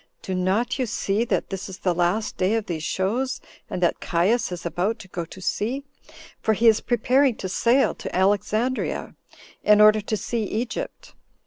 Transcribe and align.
Do 0.23 0.33
not 0.33 0.79
you 0.79 0.87
see 0.87 1.25
that 1.25 1.51
this 1.51 1.69
is 1.69 1.77
the 1.77 1.93
last 1.93 2.35
day 2.35 2.55
of 2.55 2.65
these 2.65 2.81
shows, 2.81 3.39
and 3.69 3.83
that 3.83 3.99
Caius 3.99 4.51
is 4.51 4.65
about 4.65 4.97
to 4.97 5.07
go 5.07 5.25
to 5.25 5.39
sea? 5.39 5.83
for 6.41 6.55
he 6.55 6.67
is 6.67 6.81
preparing 6.81 7.35
to 7.35 7.47
sail 7.47 7.93
to 7.93 8.15
Alexandria, 8.15 9.13
in 9.63 9.79
order 9.79 10.01
to 10.01 10.17
see 10.17 10.41
Egypt. 10.45 11.13